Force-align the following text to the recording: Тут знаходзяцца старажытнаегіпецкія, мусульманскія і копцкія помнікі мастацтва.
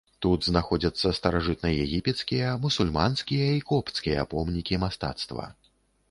Тут 0.25 0.45
знаходзяцца 0.45 1.09
старажытнаегіпецкія, 1.17 2.47
мусульманскія 2.63 3.49
і 3.57 3.59
копцкія 3.73 4.25
помнікі 4.31 4.81
мастацтва. 4.85 5.45